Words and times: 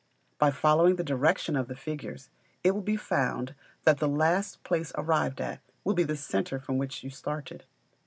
By 0.39 0.49
following 0.49 0.95
the 0.95 1.03
direction 1.03 1.55
of 1.55 1.67
the 1.67 1.75
figures, 1.75 2.31
it 2.63 2.71
will 2.71 2.81
be 2.81 2.95
found 2.97 3.53
that 3.83 3.99
the 3.99 4.07
last 4.07 4.63
place 4.63 4.91
arrived 4.95 5.39
at 5.39 5.61
will 5.83 5.93
be 5.93 6.01
the 6.03 6.15
centre 6.17 6.57
from 6.59 6.79
which 6.79 7.03
you 7.03 7.11
started. 7.11 7.65